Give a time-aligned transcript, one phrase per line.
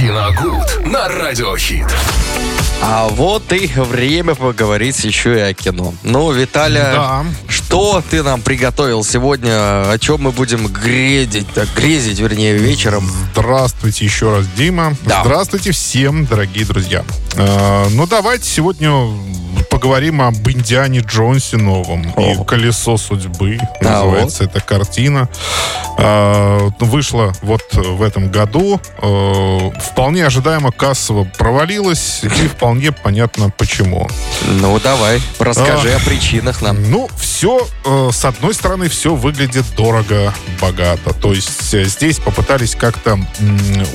[0.00, 1.84] Киногуд на Радиохит.
[2.80, 5.92] А вот и время поговорить еще и о кино.
[6.02, 7.24] Ну, Виталя, Да.
[7.48, 9.90] что ты нам приготовил сегодня?
[9.90, 13.06] О чем мы будем грезить, так, грезить, вернее, вечером?
[13.34, 14.96] Здравствуйте еще раз, Дима.
[15.02, 15.20] Да.
[15.22, 17.04] Здравствуйте всем, дорогие друзья.
[17.34, 18.90] Э, ну, давайте сегодня
[19.80, 22.12] поговорим об Индиане Джонсе новом.
[22.14, 22.32] О.
[22.32, 25.26] И «Колесо судьбы» А, называется эта картина.
[25.96, 28.78] Э, вышла вот в этом году.
[29.00, 32.20] Э, вполне ожидаемо кассово провалилась.
[32.22, 34.06] И вполне понятно, почему.
[34.46, 35.96] Ну, давай, расскажи А.
[35.96, 36.90] о причинах нам.
[36.90, 37.66] Ну, все,
[38.12, 41.14] с одной стороны, все выглядит дорого, богато.
[41.14, 43.18] То есть э, здесь попытались как-то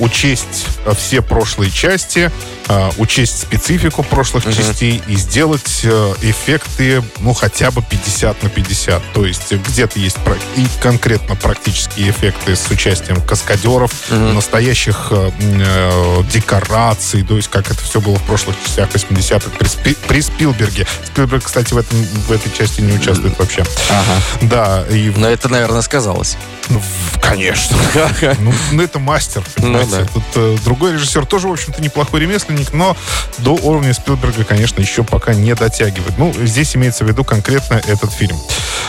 [0.00, 0.66] учесть
[0.96, 2.32] все прошлые части,
[2.68, 4.54] э, учесть специфику прошлых Мгм.
[4.54, 9.02] частей и сделать э, эффекты, ну, хотя бы 50 на 50.
[9.14, 10.16] То есть где-то есть
[10.56, 14.34] и конкретно практические эффекты с участием каскадеров, Мгм.
[14.34, 19.68] настоящих э, э, декораций, то есть как это все было в прошлых частях 80-х при,
[19.68, 20.86] Спи- при Спилберге.
[21.06, 23.64] Спилберг, кстати, в, этом, в этой части не участвует вообще.
[23.90, 24.20] Ага.
[24.42, 26.36] Да, и Но это, наверное, сказалось.
[26.68, 27.76] в- конечно.
[28.38, 29.90] Ну, ну, это мастер, понимаете.
[29.90, 30.04] да.
[30.12, 32.96] Тут э, другой режиссер тоже, в общем-то, неплохой ремесленник, но
[33.38, 36.18] до уровня Спилберга, конечно, еще пока не дотягивает.
[36.18, 38.36] Ну, здесь имеется в виду конкретно этот фильм.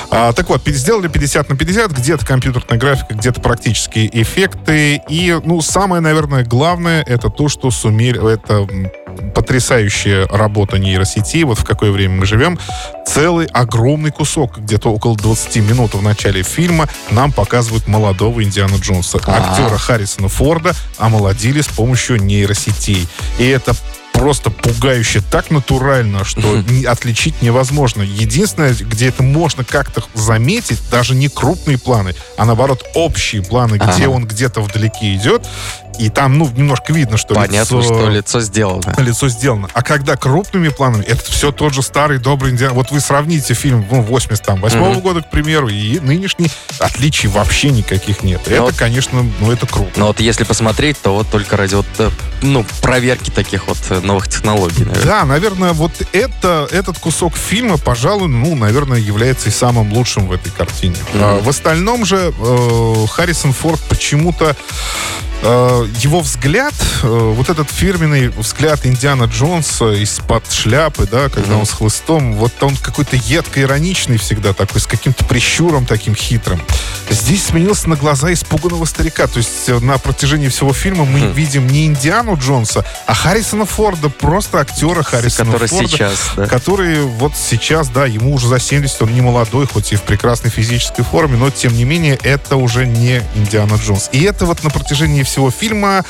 [0.09, 5.01] А, так вот, сделали 50 на 50, где-то компьютерная графика, где-то практические эффекты.
[5.09, 8.17] И, ну, самое, наверное, главное, это то, что сумели...
[8.33, 8.67] Это
[9.33, 12.59] потрясающая работа нейросети, вот в какое время мы живем.
[13.05, 19.19] Целый огромный кусок, где-то около 20 минут в начале фильма, нам показывают молодого Индиана Джонса.
[19.25, 19.51] А.
[19.51, 23.07] Актера Харрисона Форда омолодили с помощью нейросетей.
[23.39, 23.73] И это
[24.13, 28.02] просто пугающе так натурально, что не- отличить невозможно.
[28.02, 33.85] Единственное, где это можно как-то заметить, даже не крупные планы, а наоборот общие планы, где
[34.05, 34.09] Ага.
[34.09, 35.47] он где-то вдалеке идет,
[35.97, 38.93] и там, ну, немножко видно, что Понятно, лицо- что лицо сделано.
[38.97, 39.67] лицо сделано.
[39.73, 42.73] А когда крупными планами, это все тот же старый добрый Индиан.
[42.73, 44.99] Вот вы сравните фильм ну, 88 Мгм.
[45.02, 48.41] года, к примеру, и нынешний, отличий вообще никаких нет.
[48.45, 49.91] Ну это, вот- конечно, ну это круто.
[49.95, 52.09] Но вот если посмотреть, то вот только ради вот, э,
[52.41, 55.03] ну, проверки таких вот э, новых технологий, наверное.
[55.05, 60.31] Да, наверное, вот это, этот кусок фильма, пожалуй, ну, наверное, является и самым лучшим в
[60.31, 60.95] этой картине.
[61.13, 61.23] Мгм.
[61.23, 64.55] А, в остальном же э, Харрисон Форд почему-то
[65.43, 71.59] его взгляд, э, вот этот фирменный взгляд Индиана Джонса из-под шляпы, да, когда Мгм.
[71.59, 76.61] он с хлыстом, вот он какой-то едко-ироничный всегда такой, с каким-то прищуром таким хитрым.
[77.09, 79.27] Здесь сменился на глаза испуганного старика.
[79.27, 81.31] То есть э, на протяжении всего фильма мы Мгм.
[81.33, 85.87] видим не Индиану Джонса, а Харрисона Форда, просто актера Харрисона который Форда.
[85.87, 86.48] сейчас, да.
[86.48, 90.49] Который вот сейчас, да, ему уже за 70, он не молодой, хоть и в прекрасной
[90.49, 94.09] физической форме, но тем не менее это уже не Индиана Джонс.
[94.11, 96.04] И это вот на протяжении всего фильма,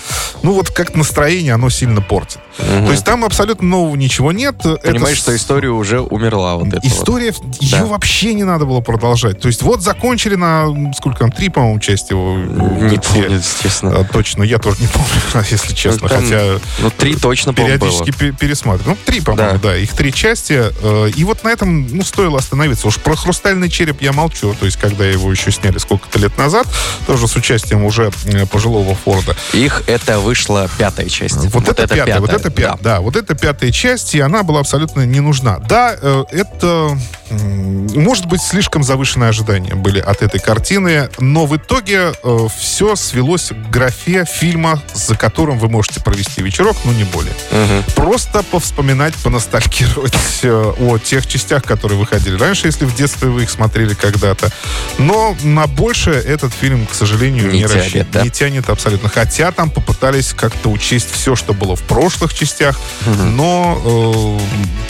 [0.43, 2.39] ну вот как настроение оно сильно портит.
[2.59, 2.85] Мгм.
[2.85, 4.57] То есть там абсолютно нового ничего нет.
[4.57, 6.55] Понимаешь, Это что история уже умерла.
[6.55, 6.85] Вот эта вот.
[6.85, 7.85] История, ее Да.
[7.85, 9.39] вообще не надо было продолжать.
[9.39, 10.67] То есть вот закончили на,
[10.97, 12.35] сколько там, три, по-моему, части его.
[12.37, 13.13] Не все.
[13.21, 13.99] помню, честно.
[13.99, 14.87] А, Точно, я тоже не
[15.33, 16.09] помню, если честно.
[16.09, 18.19] там Хотя Ну, три точно, периодически было.
[18.19, 18.95] пе- пересматриваю.
[18.95, 19.69] Ну, три, по-моему, Да.
[19.69, 19.77] да.
[19.77, 20.63] Их три части.
[20.81, 22.87] э, И вот на этом, ну, стоило остановиться.
[22.87, 24.55] Уж про «Хрустальный череп» я молчу.
[24.59, 26.67] То есть, когда его еще сняли сколько-то лет назад,
[27.05, 29.37] тоже с участием уже э, пожилого Форда.
[29.53, 31.37] Их это вышла пятая часть.
[31.53, 32.99] Вот, это, пятая, вот это пятая, да.
[32.99, 35.59] вот это пятая часть, и она была абсолютно не нужна.
[35.59, 36.97] Да, э, это,
[37.29, 42.13] может быть, слишком завышенные ожидания были от этой картины, но в итоге
[42.57, 47.33] все свелось к графе фильма, за которым вы можете провести вечерок, но не более.
[47.51, 47.83] Мгм.
[47.95, 53.49] Просто повспоминать, поностальгировать э, о тех частях, которые выходили раньше, если в детстве вы их
[53.49, 54.51] смотрели когда-то.
[54.97, 58.07] Но на большее этот фильм, к сожалению, Не не, тянет, рассчитан.
[58.11, 58.23] да?
[58.23, 59.09] Не тянет абсолютно.
[59.09, 62.79] Хотя там попытались как-то учесть все, что было в прошлых частях.
[63.05, 64.39] Но,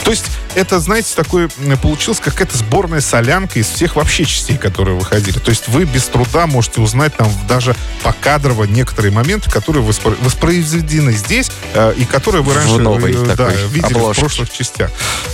[0.00, 0.24] э, то есть,
[0.54, 5.38] это, знаете, такой м, получилась какая-то сборная солянка из всех вообще частей, которые выходили.
[5.38, 11.12] То есть вы без труда можете узнать там даже покадрово некоторые моменты, которые воспро- воспроизведены
[11.12, 14.20] здесь э, и которые вы В раньше новой э, да, видели обложке.
[14.20, 14.90] в прошлых частях.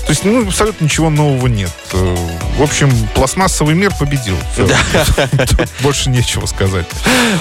[0.07, 1.71] То есть, ну, абсолютно ничего нового нет.
[1.93, 2.17] Э,
[2.59, 4.37] В общем, пластмассовый мир победил.
[5.81, 6.87] Больше нечего сказать.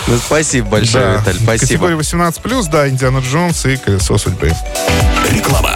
[0.07, 1.19] Ну, спасибо большое.
[1.19, 1.59] Виталь, спасибо.
[1.59, 4.51] Категория 18+, да, Индиана Джонс и Колесо судьбы.
[5.31, 5.75] Реклама.